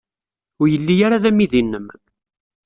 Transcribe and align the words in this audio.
Ur 0.61 0.67
yelli 0.73 0.95
ara 1.05 1.23
d 1.23 1.25
amidi-nnem? 1.29 1.87